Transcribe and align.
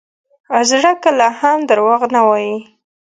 زړه 0.69 0.91
کله 1.03 1.27
هم 1.39 1.57
دروغ 1.69 2.01
نه 2.15 2.21
وایي. 2.27 2.57